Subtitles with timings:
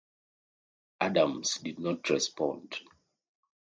[0.99, 2.75] Adams did not respond.